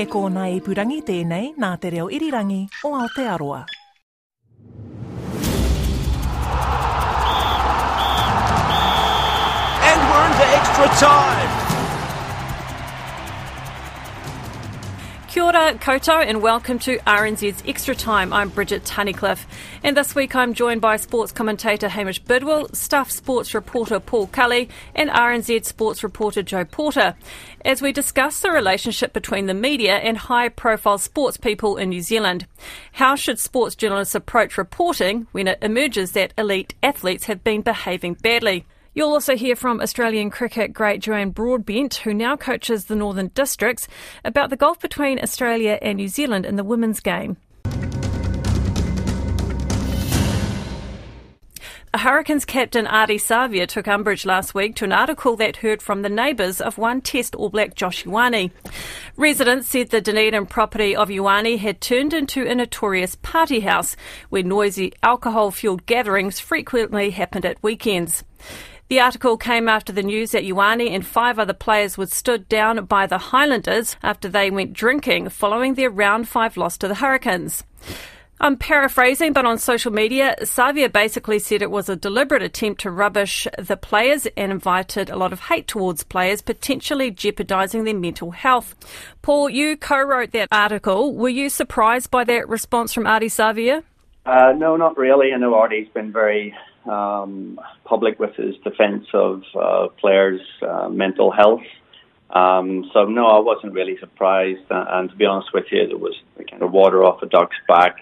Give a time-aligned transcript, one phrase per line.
[0.00, 3.58] He kōna ipurangi tēnei nā te reo irirangi o Aotearoa.
[9.92, 11.59] And we're into extra time.
[15.30, 18.32] Kia ora koutou and welcome to RNZ's Extra Time.
[18.32, 19.46] I'm Bridget Tunnicliffe
[19.84, 24.68] and this week I'm joined by sports commentator Hamish Bidwell, Stuff sports reporter Paul Cully
[24.92, 27.14] and RNZ sports reporter Joe Porter
[27.64, 32.02] as we discuss the relationship between the media and high profile sports people in New
[32.02, 32.48] Zealand.
[32.94, 38.14] How should sports journalists approach reporting when it emerges that elite athletes have been behaving
[38.14, 38.66] badly?
[38.92, 43.86] You'll also hear from Australian cricket great Joanne Broadbent, who now coaches the Northern Districts,
[44.24, 47.36] about the gulf between Australia and New Zealand in the women's game.
[51.92, 56.02] A Hurricanes captain Ardie Savea took umbrage last week to an article that heard from
[56.02, 58.52] the neighbours of one Test All Black Josh Ioane.
[59.16, 63.96] Residents said the Dunedin property of Ioane had turned into a notorious party house
[64.28, 68.22] where noisy alcohol fuelled gatherings frequently happened at weekends.
[68.90, 72.86] The article came after the news that Ioane and five other players were stood down
[72.86, 77.62] by the Highlanders after they went drinking following their round five loss to the Hurricanes.
[78.40, 82.90] I'm paraphrasing, but on social media, Savea basically said it was a deliberate attempt to
[82.90, 88.32] rubbish the players and invited a lot of hate towards players, potentially jeopardising their mental
[88.32, 88.74] health.
[89.22, 91.14] Paul, you co wrote that article.
[91.14, 93.84] Were you surprised by that response from Ardie Savea?
[94.26, 95.32] Uh, no, not really.
[95.32, 101.30] I know Ardie's been very um, public with his defence of uh, players' uh, mental
[101.30, 101.62] health.
[102.30, 104.70] Um, so no, I wasn't really surprised.
[104.70, 106.14] Uh, and to be honest with you, there was
[106.48, 107.96] kind of water off a duck's back.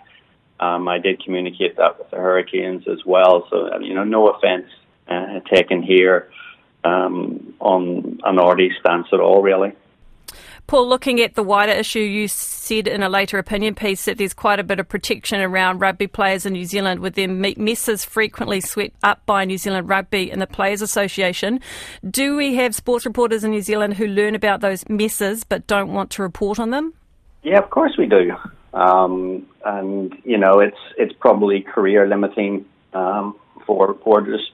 [0.60, 3.46] Um, I did communicate that with the Hurricanes as well.
[3.50, 4.66] So you know, no offence
[5.08, 6.30] uh, taken here
[6.84, 9.72] um, on an Ardie stance at all, really.
[10.68, 14.34] Paul, looking at the wider issue, you said in a later opinion piece that there's
[14.34, 18.60] quite a bit of protection around rugby players in New Zealand, with their messes frequently
[18.60, 21.58] swept up by New Zealand Rugby and the Players Association.
[22.08, 25.94] Do we have sports reporters in New Zealand who learn about those messes but don't
[25.94, 26.92] want to report on them?
[27.42, 28.32] Yeah, of course we do.
[28.74, 33.36] Um, and you know, it's it's probably career limiting um,
[33.66, 34.52] for reporters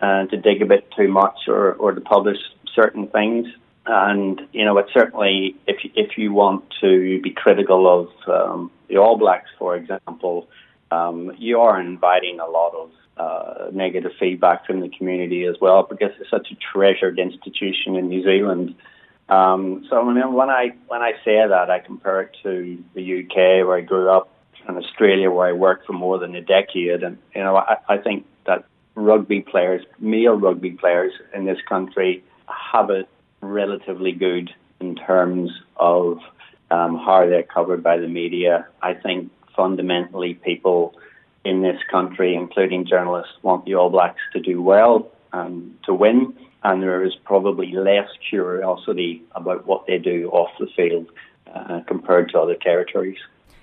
[0.00, 2.38] uh, to dig a bit too much or, or to publish
[2.74, 3.46] certain things.
[3.86, 8.98] And you know, it's certainly if if you want to be critical of um, the
[8.98, 10.48] All Blacks, for example,
[10.90, 15.82] um, you are inviting a lot of uh, negative feedback from the community as well
[15.88, 18.74] because it's such a treasured institution in New Zealand.
[19.28, 23.76] Um, so when I when I say that, I compare it to the UK where
[23.76, 24.28] I grew up,
[24.66, 27.98] and Australia where I worked for more than a decade, and you know, I, I
[27.98, 28.64] think that
[28.94, 32.24] rugby players, male rugby players in this country,
[32.72, 33.08] have it
[33.40, 36.18] relatively good in terms of
[36.70, 38.66] um, how they're covered by the media.
[38.82, 40.94] I think fundamentally people
[41.44, 46.34] in this country, including journalists, want the All Blacks to do well and to win.
[46.62, 51.06] And there is probably less curiosity about what they do off the field
[51.52, 53.18] uh, compared to other territories.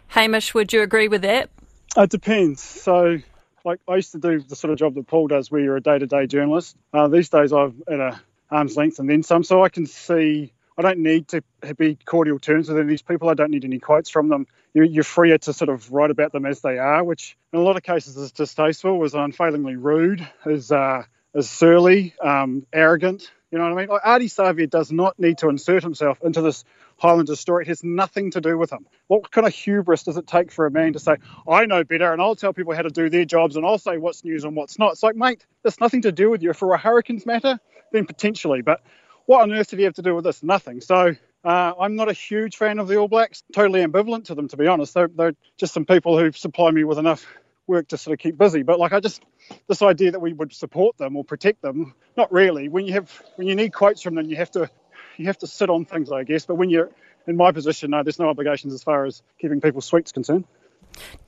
[0.08, 1.50] Hamish, would you agree with that?
[1.96, 2.62] It depends.
[2.62, 3.20] So,
[3.64, 5.82] like I used to do the sort of job that Paul does, where you're a
[5.82, 6.76] day-to-day journalist.
[6.94, 8.20] Uh, these days, I'm at a
[8.50, 9.44] arm's length and then some.
[9.44, 11.44] So I can see I don't need to
[11.76, 13.30] be cordial terms with any of these people.
[13.30, 14.46] I don't need any quotes from them.
[14.76, 17.64] You're, you're freer to sort of write about them as they are, which in a
[17.64, 21.04] lot of cases is distasteful, is unfailingly rude, is uh,
[21.34, 23.32] is surly, um, arrogant.
[23.52, 23.90] You know what I mean?
[23.90, 26.64] Like Ardie Savea does not need to insert himself into this
[26.98, 27.64] Highlanders story.
[27.64, 28.86] It has nothing to do with him.
[29.08, 31.18] What kind of hubris does it take for a man to say,
[31.48, 33.98] I know better and I'll tell people how to do their jobs and I'll say
[33.98, 34.94] what's news and what's not?
[34.94, 36.52] It's like, mate, there's nothing to do with you.
[36.52, 37.60] If For a Hurricanes matter,
[37.92, 38.62] then potentially.
[38.62, 38.82] But
[39.26, 40.42] what on earth did he have to do with this?
[40.42, 40.82] Nothing.
[40.82, 43.44] So uh, I'm not a huge fan of the All Blacks.
[43.54, 44.94] Totally ambivalent to them, to be honest.
[44.94, 47.26] They're, they're just some people who supply me with enough
[47.68, 48.64] work to sort of keep busy.
[48.64, 49.24] But like I just
[49.68, 52.70] this idea that we would support them or protect them, not really.
[52.70, 54.70] When you have when you need quotes from them, you have to
[55.20, 56.46] you have to sit on things, I guess.
[56.46, 56.90] But when you're
[57.28, 60.46] in my position, no, there's no obligations as far as keeping people sweets concerned.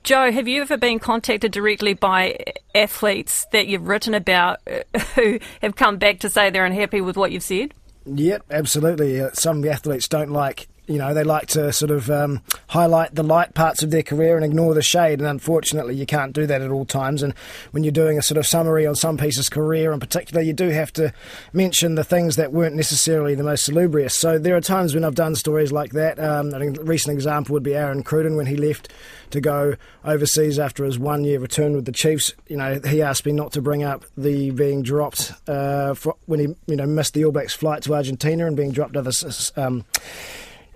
[0.02, 2.38] Joe, have you ever been contacted directly by
[2.74, 4.60] athletes that you've written about
[5.14, 7.74] who have come back to say they're unhappy with what you've said?
[8.06, 9.20] Yep, absolutely.
[9.20, 13.22] Uh, some athletes don't like you know, they like to sort of um, highlight the
[13.22, 15.20] light parts of their career and ignore the shade.
[15.20, 17.22] And unfortunately, you can't do that at all times.
[17.22, 17.32] And
[17.70, 20.70] when you're doing a sort of summary on some piece's career in particular, you do
[20.70, 21.12] have to
[21.52, 24.16] mention the things that weren't necessarily the most salubrious.
[24.16, 26.18] So there are times when I've done stories like that.
[26.18, 28.92] Um, a recent example would be Aaron Cruden when he left
[29.30, 32.34] to go overseas after his one year return with the Chiefs.
[32.48, 35.94] You know, he asked me not to bring up the being dropped uh,
[36.26, 39.12] when he you know missed the All Blacks flight to Argentina and being dropped other.
[39.56, 39.84] Um,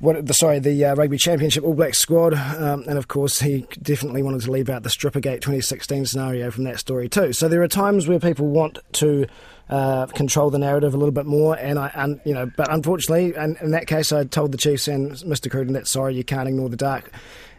[0.05, 3.67] what the sorry the uh, rugby championship All Black squad, um, and of course he
[3.83, 7.33] definitely wanted to leave out the Strippergate 2016 scenario from that story too.
[7.33, 9.27] So there are times where people want to
[9.71, 13.35] uh, control the narrative a little bit more, and I and you know, but unfortunately,
[13.35, 15.51] and in that case, I told the Chiefs and Mr.
[15.51, 17.11] Cruden that sorry, you can't ignore the dark.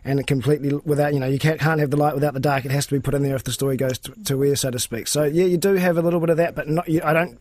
[0.08, 2.64] And completely without, you know, you can't, can't have the light without the dark.
[2.64, 4.70] It has to be put in there if the story goes to, to air, so
[4.70, 5.08] to speak.
[5.08, 6.88] So yeah, you do have a little bit of that, but not.
[6.88, 7.40] You, I don't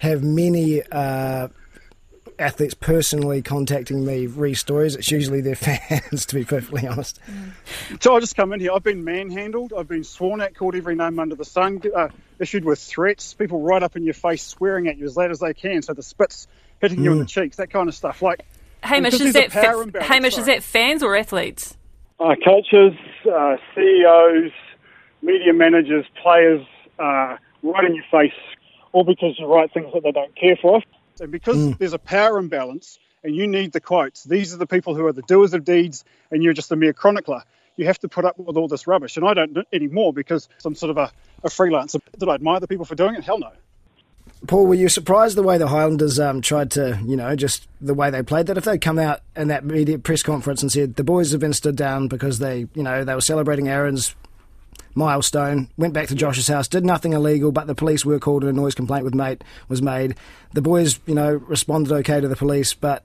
[0.00, 1.48] have many uh,
[2.42, 4.96] athletes personally contacting me re stories.
[4.96, 7.18] It's usually their fans, to be perfectly honest.
[8.00, 8.72] So I just come in here.
[8.72, 9.72] I've been manhandled.
[9.76, 12.08] I've been sworn at, called every name under the sun, uh,
[12.38, 13.34] issued with threats.
[13.34, 15.82] People right up in your face, swearing at you as loud as they can.
[15.82, 16.46] So the spits
[16.80, 17.04] hitting mm.
[17.04, 17.28] you in the mm.
[17.28, 18.20] cheeks, that kind of stuff.
[18.20, 18.44] Like
[18.82, 21.76] Hamish, is that fa- Hamish, is that fans or athletes?
[22.18, 22.92] Uh, coaches,
[23.32, 24.52] uh, CEOs,
[25.22, 26.64] media managers, players,
[26.98, 28.32] uh, right in your face,
[28.92, 30.82] all because you write things that they don't care for.
[31.22, 31.78] And because mm.
[31.78, 35.12] there's a power imbalance and you need the quotes, these are the people who are
[35.12, 37.44] the doers of deeds and you're just a mere chronicler.
[37.76, 39.16] You have to put up with all this rubbish.
[39.16, 41.12] And I don't anymore because I'm sort of a,
[41.44, 42.00] a freelancer.
[42.18, 43.24] Did I admire the people for doing it?
[43.24, 43.52] Hell no.
[44.48, 47.94] Paul, were you surprised the way the Highlanders um, tried to, you know, just the
[47.94, 48.58] way they played that?
[48.58, 51.52] If they'd come out in that media press conference and said the boys have been
[51.52, 54.16] stood down because they, you know, they were celebrating Aaron's
[54.94, 58.50] milestone, went back to Josh's house, did nothing illegal, but the police were called and
[58.50, 60.14] a noise complaint with mate was made.
[60.52, 63.04] The boys, you know, responded okay to the police, but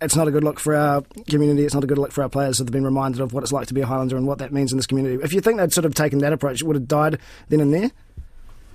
[0.00, 1.64] it's not a good look for our community.
[1.64, 2.58] It's not a good look for our players.
[2.58, 4.52] So they've been reminded of what it's like to be a Highlander and what that
[4.52, 5.22] means in this community.
[5.22, 7.72] If you think they'd sort of taken that approach, it would have died then and
[7.72, 7.90] there.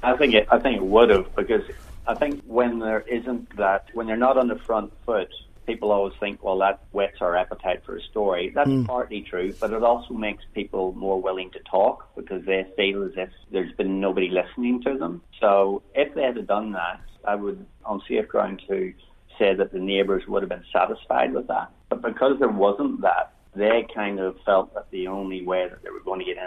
[0.03, 0.47] I think it.
[0.51, 1.63] I think it would have because
[2.07, 5.29] I think when there isn't that, when they're not on the front foot,
[5.67, 8.51] people always think, well, that whets our appetite for a story.
[8.55, 8.87] That's mm.
[8.87, 13.11] partly true, but it also makes people more willing to talk because they feel as
[13.15, 15.21] if there's been nobody listening to them.
[15.39, 18.93] So if they had done that, I would, on safe ground, to
[19.37, 21.69] say that the neighbours would have been satisfied with that.
[21.89, 25.89] But because there wasn't that, they kind of felt that the only way that they
[25.89, 26.37] were going to get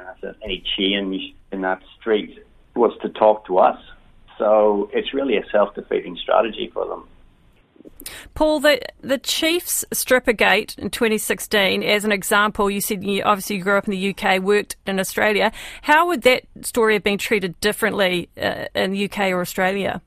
[0.42, 2.44] any change in that street
[2.74, 3.78] was to talk to us.
[4.38, 7.06] So it's really a self defeating strategy for them.
[8.34, 13.56] Paul, the, the Chiefs stripper gate in 2016, as an example, you said you obviously
[13.56, 15.52] you grew up in the UK, worked in Australia.
[15.82, 20.00] How would that story have been treated differently uh, in the UK or Australia?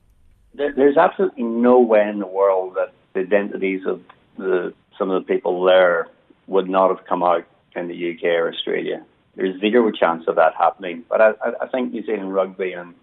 [0.54, 4.00] There's absolutely no way in the world that the identities of
[4.36, 6.08] the, some of the people there
[6.46, 7.44] would not have come out
[7.74, 9.04] in the UK or Australia.
[9.34, 11.04] There's zero chance of that happening.
[11.08, 12.94] But I, I think New Zealand rugby and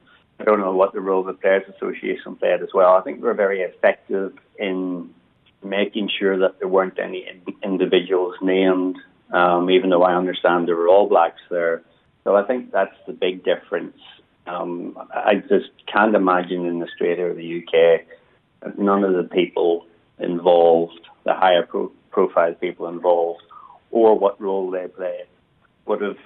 [0.41, 2.95] I don't know what the role the Players Association played as well.
[2.95, 5.13] I think we were very effective in
[5.63, 7.27] making sure that there weren't any
[7.63, 8.97] individuals named,
[9.31, 11.83] um, even though I understand there were all blacks there.
[12.23, 13.97] So I think that's the big difference.
[14.47, 19.85] Um, I just can't imagine in Australia or the UK none of the people
[20.17, 23.43] involved, the higher pro- profile people involved,
[23.91, 25.25] or what role they played,
[25.85, 26.17] would have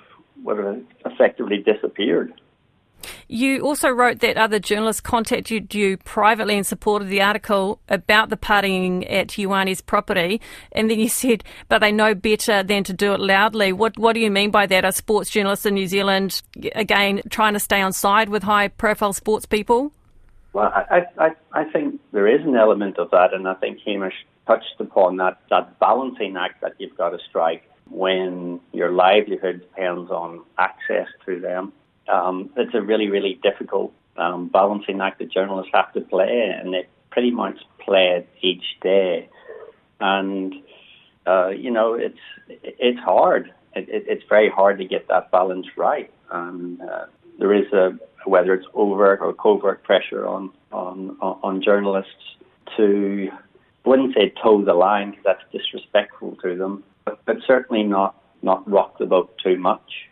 [0.44, 2.34] would have effectively disappeared.
[3.28, 8.30] You also wrote that other journalists contacted you privately in support of the article about
[8.30, 10.42] the partying at Ioane's property,
[10.72, 13.74] and then you said, but they know better than to do it loudly.
[13.74, 14.86] What What do you mean by that?
[14.86, 16.42] Are sports journalists in New Zealand
[16.74, 19.92] again trying to stay on side with high profile sports people?
[20.54, 24.14] Well, I, I, I think there is an element of that, and I think Hamish
[24.48, 30.10] touched upon that, that balancing act that you've got to strike when your livelihood depends
[30.12, 31.74] on access to them
[32.08, 36.74] um, it's a really, really difficult um, balancing act that journalists have to play, and
[36.74, 39.30] they pretty much play it each day.
[40.00, 40.54] And
[41.26, 43.54] uh, you know, it's it's hard.
[43.76, 46.12] It, it, it's very hard to get that balance right.
[46.32, 47.06] And uh,
[47.40, 52.38] there is a whether it's overt or covert pressure on on on journalists
[52.78, 53.30] to
[53.86, 58.70] wouldn't say toe the line because that's disrespectful to them, but, but certainly not not
[58.70, 60.10] rock the boat too much.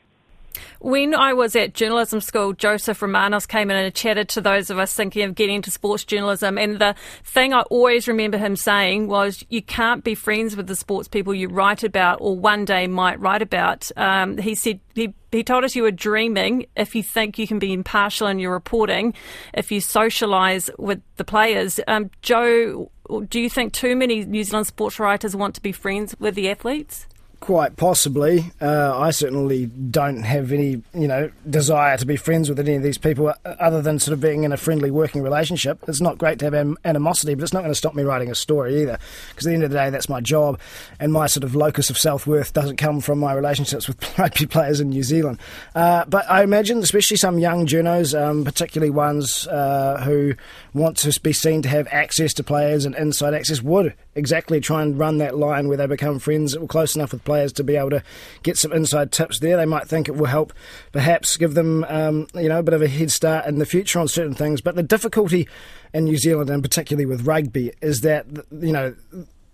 [0.84, 4.78] When I was at journalism school, Joseph Romanos came in and chatted to those of
[4.78, 6.58] us thinking of getting into sports journalism.
[6.58, 10.76] And the thing I always remember him saying was, you can't be friends with the
[10.76, 13.90] sports people you write about or one day might write about.
[13.96, 17.60] Um, he said, he, he told us you were dreaming if you think you can
[17.60, 19.14] be impartial in your reporting,
[19.54, 21.80] if you socialise with the players.
[21.88, 22.92] Um, Joe,
[23.30, 26.50] do you think too many New Zealand sports writers want to be friends with the
[26.50, 27.08] athletes?
[27.44, 28.54] Quite possibly.
[28.62, 32.84] Uh, I certainly don't have any, you know, desire to be friends with any of
[32.84, 35.84] these people uh, other than sort of being in a friendly working relationship.
[35.86, 38.36] It's not great to have animosity, but it's not going to stop me writing a
[38.36, 38.98] story either.
[39.28, 40.58] Because at the end of the day, that's my job,
[41.02, 44.46] and my sort of locus of self worth doesn't come from my relationships with rugby
[44.46, 45.38] players in New Zealand.
[45.76, 50.36] Uh, but I imagine, especially some young journos, um, particularly ones uh, who
[50.74, 54.82] want to be seen to have access to players and inside access, would exactly try
[54.82, 57.76] and run that line where they become friends or close enough with players to be
[57.76, 58.04] able to
[58.44, 59.58] get some inside tips there.
[59.58, 60.54] They might think it will help,
[60.92, 64.00] perhaps give them um, you know a bit of a head start in the future
[64.00, 64.62] on certain things.
[64.62, 65.48] But the difficulty
[65.94, 68.96] in New Zealand, and particularly with rugby, is that you know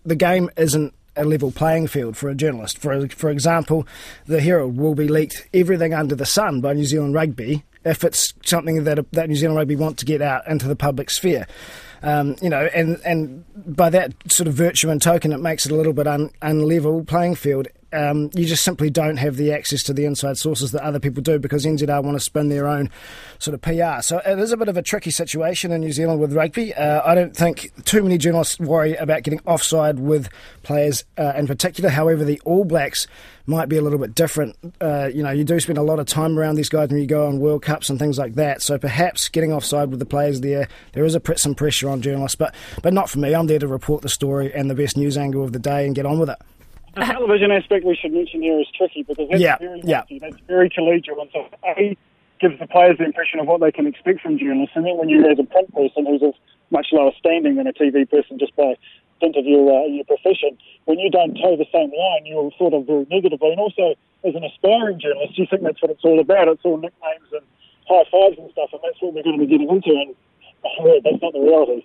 [0.05, 2.77] the game isn't a level playing field for a journalist.
[2.77, 3.88] For for example,
[4.25, 8.33] the Herald will be leaked everything under the sun by New Zealand Rugby if it's
[8.45, 11.48] something that that New Zealand Rugby want to get out into the public sphere.
[12.01, 13.43] Um, you know, and and
[13.75, 17.05] by that sort of virtue and token, it makes it a little bit un, unlevel
[17.05, 20.84] playing field um, you just simply don't have the access to the inside sources that
[20.84, 22.89] other people do because NZR want to spin their own
[23.39, 24.01] sort of PR.
[24.01, 26.74] So it is a bit of a tricky situation in New Zealand with rugby.
[26.74, 30.29] Uh, I don't think too many journalists worry about getting offside with
[30.63, 31.89] players uh, in particular.
[31.89, 33.08] However, the All Blacks
[33.50, 34.55] might be a little bit different.
[34.79, 37.08] Uh, you know, you do spend a lot of time around these guys when you
[37.08, 38.62] go on World Cups and things like that.
[38.62, 42.36] So perhaps getting offside with the players there, there is a some pressure on journalists,
[42.36, 42.53] but
[42.84, 43.34] but not for me.
[43.34, 45.96] I'm there to report the story and the best news angle of the day and
[45.96, 46.38] get on with it.
[46.96, 50.03] The television aspect we should mention here is tricky because that's yeah, very yeah.
[50.19, 51.98] that's very collegial, and so a
[52.39, 55.10] gives the players the impression of what they can expect from journalists, and then when
[55.10, 56.34] you as a print person who's of
[56.72, 58.75] much lower standing than a TV person just by
[59.19, 62.74] dint of your uh, your profession, when you don't toe the same line, you're thought
[62.74, 63.93] of very negatively, and also
[64.24, 66.48] as an aspiring journalist, you think that's what it's all about.
[66.48, 67.46] It's all nicknames and
[67.88, 70.15] high fives and stuff, and that's what we're going to be getting into, and
[70.65, 71.84] oh, that's not the reality.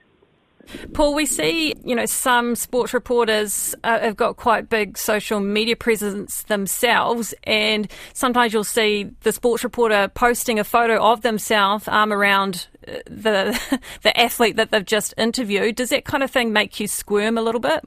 [0.93, 5.77] Paul, we see, you know, some sports reporters uh, have got quite big social media
[5.77, 12.13] presence themselves, and sometimes you'll see the sports reporter posting a photo of themselves arm
[12.13, 15.77] around uh, the the athlete that they've just interviewed.
[15.77, 17.85] Does that kind of thing make you squirm a little bit?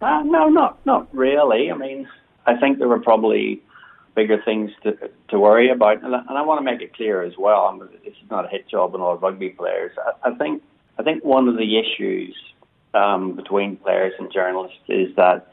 [0.00, 1.70] Uh, no, not not really.
[1.70, 2.08] I mean,
[2.46, 3.62] I think there were probably
[4.14, 4.92] bigger things to
[5.28, 7.70] to worry about, and I, and I want to make it clear as well.
[7.72, 9.92] I mean, this is not a hit job on all rugby players.
[9.98, 10.62] I, I think
[10.98, 12.36] I think one of the issues
[12.94, 15.48] um, between players and journalists is that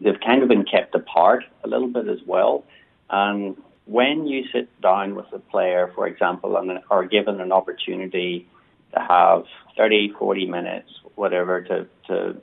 [0.00, 2.64] they've kind of been kept apart a little bit as well.
[3.10, 8.46] And when you sit down with a player, for example, and are given an opportunity
[8.94, 9.44] to have
[9.76, 12.40] 30, 40 minutes, whatever, to, to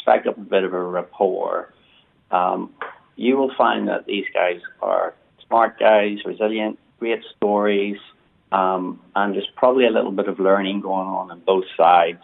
[0.00, 1.72] strike up a bit of a rapport,
[2.30, 2.72] um,
[3.16, 5.14] you will find that these guys are
[5.46, 7.98] smart guys, resilient, great stories,
[8.52, 12.22] um, and there's probably a little bit of learning going on on both sides.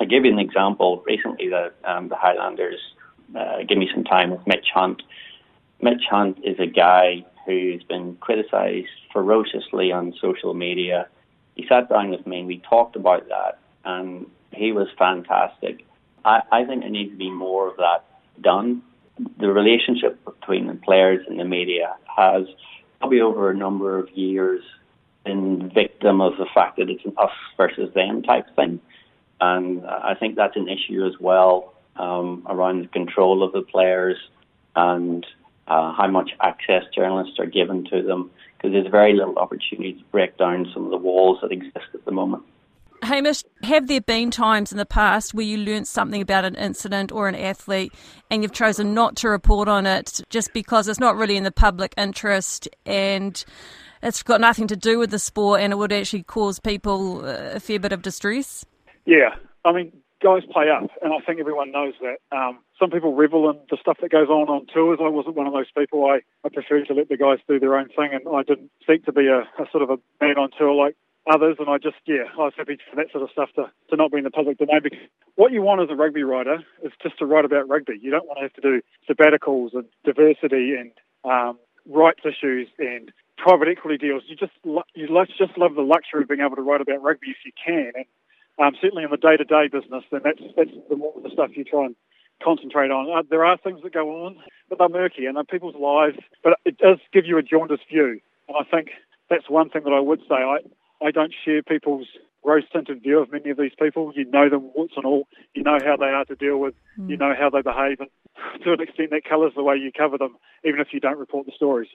[0.00, 1.02] I'll give you an example.
[1.06, 2.80] Recently, the, um, the Highlanders
[3.36, 5.02] uh, give me some time with Mitch Hunt.
[5.80, 11.08] Mitch Hunt is a guy who's been criticised ferociously on social media.
[11.54, 15.84] He sat down with me and we talked about that, and he was fantastic.
[16.24, 18.04] I, I think there needs to be more of that
[18.40, 18.82] done.
[19.38, 22.46] The relationship between the players and the media has
[22.98, 24.62] probably over a number of years
[25.26, 28.80] been victim of the fact that it's an us versus them type thing.
[29.40, 34.16] And I think that's an issue as well um, around the control of the players
[34.74, 35.26] and
[35.68, 40.04] uh, how much access journalists are given to them, because there's very little opportunity to
[40.12, 42.44] break down some of the walls that exist at the moment.
[43.02, 47.12] Hamish, have there been times in the past where you learnt something about an incident
[47.12, 47.92] or an athlete
[48.30, 51.52] and you've chosen not to report on it just because it's not really in the
[51.52, 53.44] public interest and
[54.06, 57.60] it's got nothing to do with the sport and it would actually cause people a
[57.60, 58.64] fair bit of distress?
[59.04, 59.34] Yeah,
[59.64, 62.18] I mean, guys play up, and I think everyone knows that.
[62.36, 64.98] Um, some people revel in the stuff that goes on on tours.
[65.02, 66.06] I wasn't one of those people.
[66.06, 69.04] I, I preferred to let the guys do their own thing, and I didn't seek
[69.06, 70.96] to be a, a sort of a man on tour like
[71.32, 71.56] others.
[71.58, 74.12] And I just, yeah, I was happy for that sort of stuff to, to not
[74.12, 74.80] be in the public domain.
[74.82, 74.98] Because
[75.34, 77.98] what you want as a rugby writer is just to write about rugby.
[78.00, 80.92] You don't want to have to do sabbaticals and diversity and
[81.24, 84.22] um, rights issues and private equity deals.
[84.26, 84.52] You just
[84.94, 87.92] you just love the luxury of being able to write about rugby if you can,
[87.94, 88.04] and
[88.58, 91.50] um, certainly in the day to day business, then that's that's the more the stuff
[91.54, 91.96] you try and
[92.42, 93.10] concentrate on.
[93.10, 94.36] Uh, there are things that go on,
[94.68, 96.18] but they're murky and they're people's lives.
[96.42, 98.90] But it does give you a jaundiced view, and I think
[99.30, 100.34] that's one thing that I would say.
[100.34, 100.58] I
[101.02, 102.08] I don't share people's
[102.46, 104.12] rose tinted view of many of these people.
[104.14, 105.26] You know them warts and all.
[105.54, 106.74] You know how they are to deal with.
[106.98, 107.10] Mm.
[107.10, 108.08] You know how they behave, and
[108.64, 111.46] to an extent, that colours the way you cover them, even if you don't report
[111.46, 111.88] the stories.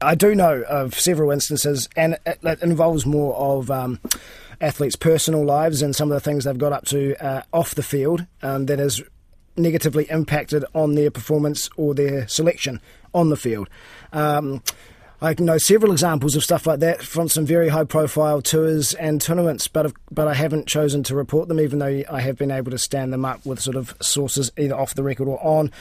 [0.00, 4.00] I do know of several instances, and it, it involves more of um,
[4.60, 7.82] athletes' personal lives and some of the things they've got up to uh, off the
[7.82, 9.02] field um, that has
[9.56, 12.80] negatively impacted on their performance or their selection
[13.12, 13.68] on the field.
[14.12, 14.62] Um,
[15.20, 19.20] I know several examples of stuff like that from some very high profile tours and
[19.20, 22.70] tournaments, but but I haven't chosen to report them, even though I have been able
[22.70, 25.72] to stand them up with sort of sources either off the record or on,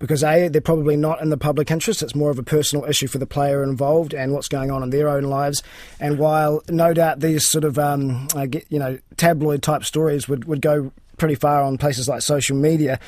[0.00, 2.02] because A, they're probably not in the public interest.
[2.02, 4.90] It's more of a personal issue for the player involved and what's going on in
[4.90, 5.62] their own lives.
[6.00, 8.26] And while no doubt these sort of, um,
[8.68, 12.98] you know, tabloid type stories would, would go pretty far on places like social media.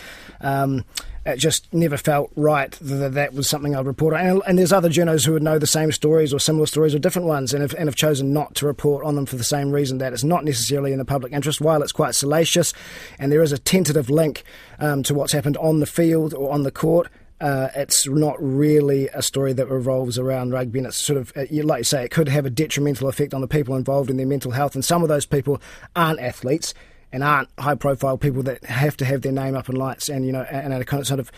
[0.40, 0.84] Um,
[1.24, 4.26] it just never felt right that that was something I'd report on.
[4.26, 6.98] And, and, there's other journalists who would know the same stories or similar stories or
[6.98, 9.70] different ones and have, and have chosen not to report on them for the same
[9.70, 11.60] reason that it's not necessarily in the public interest.
[11.60, 12.74] While it's quite salacious
[13.20, 14.42] and there is a tentative link
[14.80, 17.08] um, to what's happened on the field or on the court,
[17.40, 21.50] uh, it's not really a story that revolves around rugby, and it's sort of, like
[21.50, 24.52] you say, it could have a detrimental effect on the people involved in their mental
[24.52, 24.76] health.
[24.76, 25.60] And some of those people
[25.96, 26.72] aren't athletes,
[27.12, 30.26] and aren't high profile people that have to have their name up in lights and
[30.26, 31.30] you know and are kind of sort of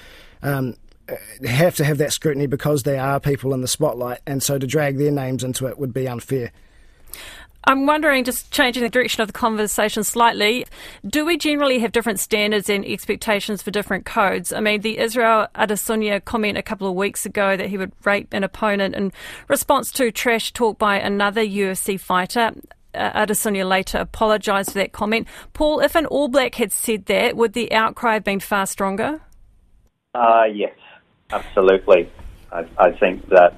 [0.42, 0.76] um,
[1.44, 4.66] have to have that scrutiny because they are people in the spotlight, and so to
[4.66, 6.50] drag their names into it would be unfair.
[7.66, 10.66] I'm wondering, just changing the direction of the conversation slightly,
[11.06, 14.52] do we generally have different standards and expectations for different codes?
[14.52, 18.34] I mean, the Israel Adesanya comment a couple of weeks ago that he would rape
[18.34, 19.12] an opponent in
[19.48, 22.52] response to trash talk by another UFC fighter.
[22.94, 25.26] Uh, Adesanya later apologised for that comment.
[25.52, 29.20] Paul, if an All Black had said that, would the outcry have been far stronger?
[30.14, 30.76] Uh, yes,
[31.30, 32.10] absolutely.
[32.52, 33.54] I, I think that,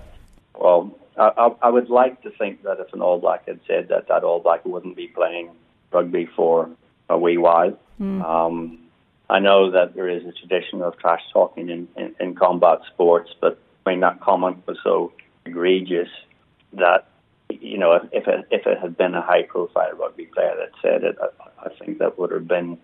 [0.58, 4.08] well, I, I, would like to think that if an All Black had said that,
[4.08, 5.50] that All Black wouldn't be playing
[5.92, 6.70] rugby for
[7.08, 7.78] a wee while.
[8.00, 8.24] Mm.
[8.24, 8.78] Um,
[9.28, 13.30] I know that there is a tradition of trash talking in, in, in combat sports,
[13.40, 15.12] but I mean, that comment was so
[15.44, 16.08] egregious
[16.74, 17.06] that
[17.60, 21.04] you know, if, it if it had been a high profile rugby player that said
[21.04, 22.78] it, I, I think that would have been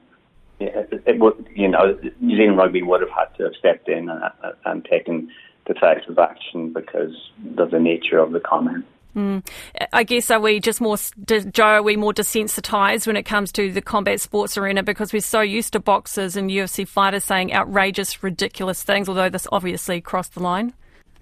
[0.61, 4.09] it, it would you know New Zealand rugby would have had to have stepped in
[4.09, 4.23] and,
[4.65, 5.31] and taken
[5.67, 7.15] decisive action because
[7.59, 8.85] of the nature of the comment.
[9.15, 9.47] Mm.
[9.93, 11.65] I guess are we just more, Joe?
[11.65, 15.41] Are we more desensitised when it comes to the combat sports arena because we're so
[15.43, 19.09] used to boxers and UFC fighters saying outrageous, ridiculous things?
[19.09, 20.73] Although this obviously crossed the line.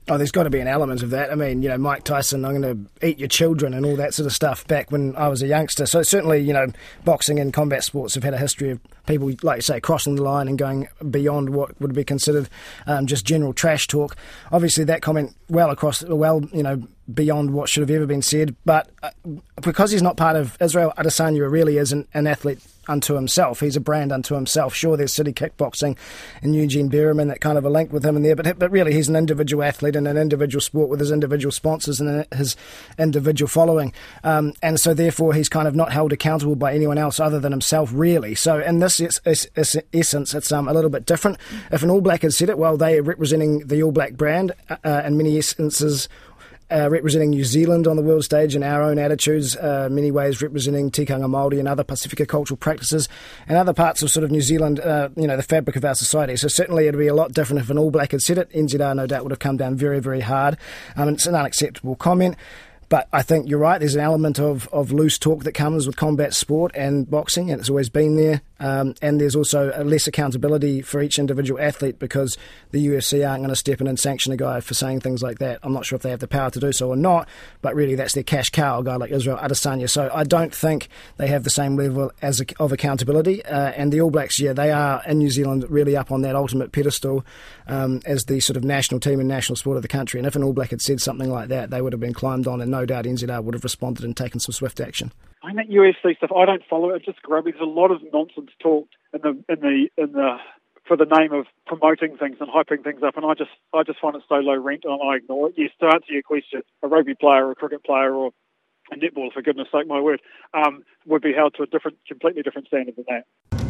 [0.09, 1.31] Oh, there's got to be an element of that.
[1.31, 4.15] I mean, you know, Mike Tyson, I'm going to eat your children and all that
[4.15, 5.87] sort of stuff back when I was a youngster.
[5.87, 6.67] So certainly, you know,
[7.05, 10.23] boxing and combat sports have had a history of people, like you say, crossing the
[10.23, 12.49] line and going beyond what would be considered
[12.87, 14.17] um, just general trash talk.
[14.51, 16.83] Obviously, that comment well across, well, you know,
[17.13, 18.57] beyond what should have ever been said.
[18.65, 19.11] But uh,
[19.63, 22.61] because he's not part of Israel, Adesanya really is an, an athlete
[22.91, 23.61] unto himself.
[23.61, 24.75] He's a brand unto himself.
[24.75, 25.97] Sure, there's City Kickboxing
[26.43, 28.93] and Eugene Bareman that kind of a link with him in there, but but really
[28.93, 32.57] he's an individual athlete in an individual sport with his individual sponsors and his
[32.99, 33.93] individual following,
[34.25, 37.53] um, and so therefore he's kind of not held accountable by anyone else other than
[37.53, 38.35] himself, really.
[38.35, 41.39] So in this is, is, is essence, it's um, a little bit different.
[41.71, 44.53] If an All Black had said it, well, they are representing the All Black brand
[44.69, 46.09] uh, uh in many instances
[46.71, 50.41] uh, representing New Zealand on the world stage and our own attitudes, uh, many ways
[50.41, 53.09] representing tikanga Māori and other Pasifika cultural practices
[53.49, 55.95] and other parts of sort of New Zealand, uh, you know, the fabric of our
[55.95, 56.37] society.
[56.37, 58.51] So certainly it'd be a lot different if an All Black had said it.
[58.51, 60.57] NZR no doubt would have come down very, very hard.
[60.97, 62.37] Um, it's an unacceptable comment.
[62.89, 63.79] But I think you're right.
[63.79, 67.61] There's an element of, of loose talk that comes with combat sport and boxing, and
[67.61, 68.43] it's always been there.
[68.61, 72.37] Um, and there's also less accountability for each individual athlete because
[72.71, 75.39] the UFC aren't going to step in and sanction a guy for saying things like
[75.39, 75.59] that.
[75.63, 77.27] I'm not sure if they have the power to do so or not,
[77.63, 79.89] but really that's their cash cow, a guy like Israel Adesanya.
[79.89, 83.45] So I don't think they have the same level as of accountability.
[83.45, 86.37] Uh, and the All Blacks, yeah, they are in New Zealand really up on that
[86.37, 87.25] ultimate pedestal
[87.67, 90.21] um, as the sort of national team and national sport of the country.
[90.21, 92.47] And if an All Black had said something like that, they would have been climbed
[92.47, 95.13] on and no doubt NZR would have responded and taken some swift action.
[95.43, 96.97] I that UFC stuff, I don't follow it.
[96.97, 97.53] It's just grubby.
[97.53, 100.37] There's a lot of nonsense talked in the in the in the
[100.87, 104.01] for the name of promoting things and hyping things up, and I just I just
[104.01, 105.55] find it so low rent, and I ignore it.
[105.57, 108.33] Yes, to answer your question, a rugby player or a cricket player or
[108.93, 110.21] a netball, for goodness sake, my word,
[110.53, 113.70] um, would be held to a different, completely different standard than that.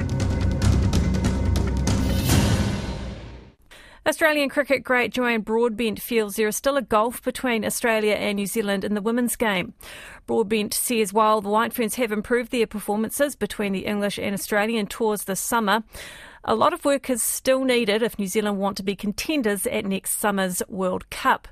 [4.06, 8.46] Australian cricket great Joanne Broadbent feels there is still a gulf between Australia and New
[8.46, 9.74] Zealand in the women's game.
[10.26, 14.86] Broadbent says while the White Ferns have improved their performances between the English and Australian
[14.86, 15.82] tours this summer,
[16.44, 19.84] a lot of work is still needed if New Zealand want to be contenders at
[19.84, 21.46] next summer's World Cup.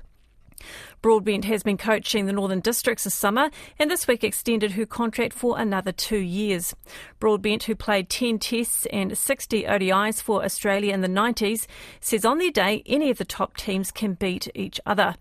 [1.01, 5.33] Broadbent has been coaching the Northern Districts this summer and this week extended her contract
[5.33, 6.75] for another two years.
[7.19, 11.67] Broadbent, who played 10 tests and 60 ODIs for Australia in the 90s,
[11.99, 15.15] says on their day any of the top teams can beat each other.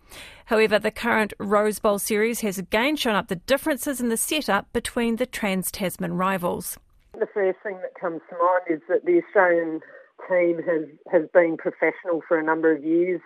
[0.46, 4.72] However, the current Rose Bowl series has again shown up the differences in the setup
[4.72, 6.78] between the Trans Tasman rivals.
[7.12, 9.80] The first thing that comes to mind is that the Australian
[10.28, 13.20] team has, has been professional for a number of years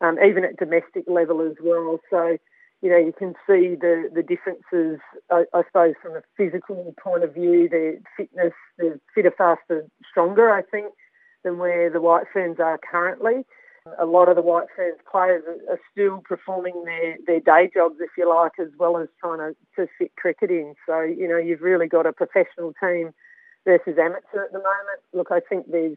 [0.00, 1.98] um, even at domestic level as well.
[2.10, 2.38] So,
[2.82, 7.24] you know, you can see the, the differences, I, I suppose, from a physical point
[7.24, 10.92] of view, their fitness, they're fitter, faster, stronger, I think,
[11.42, 13.44] than where the White Ferns are currently.
[13.98, 18.10] A lot of the White Ferns players are still performing their, their day jobs, if
[18.18, 20.74] you like, as well as trying to, to fit cricket in.
[20.86, 23.12] So, you know, you've really got a professional team
[23.64, 25.00] versus amateur at the moment.
[25.12, 25.96] Look, I think there's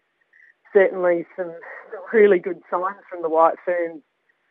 [0.73, 1.51] certainly some
[2.13, 4.01] really good signs from the White Ferns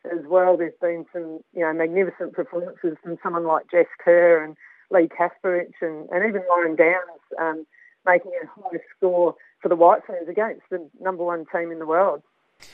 [0.05, 0.57] as well.
[0.57, 4.55] There's been some, you know, magnificent performances from someone like Jess Kerr and
[4.89, 7.65] Leigh Kasperek and, and even Lauren Downs um,
[8.05, 11.85] making a high score for the White Ferns against the number one team in the
[11.85, 12.21] world.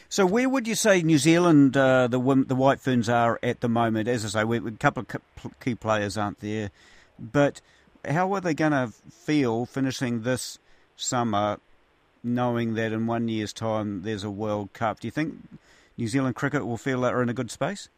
[0.10, 3.70] So where would you say New Zealand, uh, the the White Ferns are at the
[3.70, 4.10] moment?
[4.10, 6.72] As I say, we, a couple of key players aren't there,
[7.18, 7.62] but
[8.06, 10.60] how are they going to feel finishing this
[10.98, 11.60] summer
[12.28, 15.00] knowing that in one year's time there's a World Cup.
[15.00, 15.36] Do you think
[15.98, 17.90] New Zealand cricket will feel that are in a good space?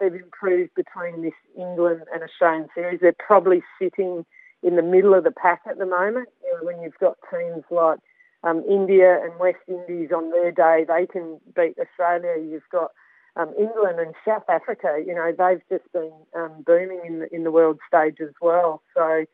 [0.00, 3.00] They've improved between this England and Australian series.
[3.00, 4.24] They're probably sitting
[4.62, 6.28] in the middle of the pack at the moment.
[6.44, 7.98] You know, when you've got teams like
[8.44, 12.42] um, India and West Indies on their day, they can beat Australia.
[12.42, 12.92] You've got
[13.36, 15.02] um, England and South Africa.
[15.04, 18.82] You know, they've just been um, booming in the in the world stage as well.
[18.94, 19.24] So,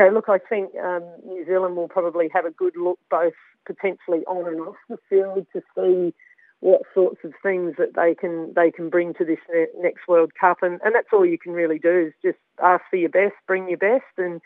[0.00, 3.34] know, look, I think um, New Zealand will probably have a good look both
[3.66, 6.14] potentially on and off the field to see
[6.60, 9.38] what sorts of things that they can they can bring to this
[9.80, 12.96] next World Cup, and, and that's all you can really do is just ask for
[12.96, 14.40] your best, bring your best, and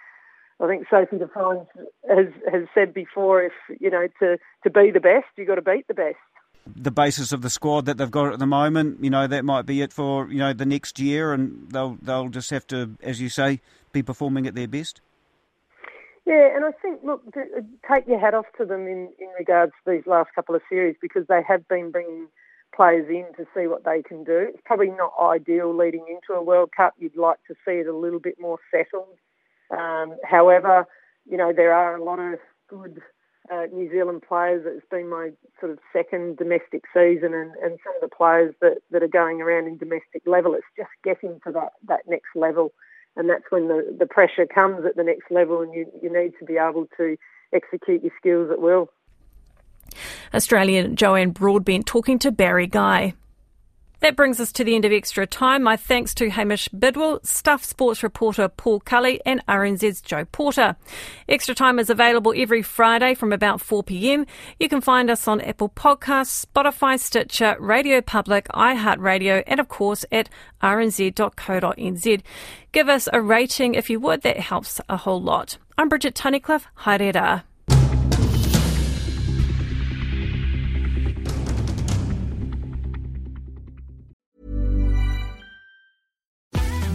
[0.59, 1.67] I think Sophie Devine
[2.09, 5.55] has has said before, if you know to to be the best, you have got
[5.57, 6.17] to beat the best.
[6.75, 9.67] The basis of the squad that they've got at the moment, you know, that might
[9.67, 13.21] be it for you know the next year, and they'll they'll just have to, as
[13.21, 13.61] you say,
[13.93, 15.03] be performing at their best.
[16.27, 19.73] Yeah, and I think, look, uh, take your hat off to them in, in regards
[19.85, 22.27] to these last couple of series because they have been bringing
[22.75, 24.49] players in to see what they can do.
[24.49, 26.95] It's probably not ideal leading into a World Cup.
[26.99, 29.17] You'd like to see it a little bit more settled.
[29.71, 30.87] Um, however,
[31.31, 33.01] you know, there are a lot of good
[33.53, 34.65] uh, New Zealand players.
[34.67, 38.79] It's been my sort of second domestic season, and, and some of the players that,
[38.91, 42.73] that are going around in domestic level, it's just getting to that, that next level
[43.17, 46.33] and that's when the, the pressure comes at the next level and you, you need
[46.39, 47.17] to be able to
[47.53, 48.91] execute your skills at will.
[50.35, 53.15] Australian Joanne Broadbent talking to Barry Guy.
[54.01, 55.63] That brings us to the end of Extra Time.
[55.63, 60.77] My thanks to Hamish Bidwell, Stuff Sports reporter Paul Cully, and RNZ's Joe Porter.
[61.29, 64.27] Extra Time is available every Friday from about 4 pm.
[64.61, 70.05] You can find us on Apple Podcasts, Spotify, Stitcher, Radio Public, iHeartRadio, and of course
[70.13, 70.29] at
[70.63, 72.23] rnz.co.nz.
[72.73, 75.57] Give us a rating if you would, that helps a whole lot.
[75.79, 76.67] I'm Bridget Tunnicliffe.
[76.85, 77.45] Haere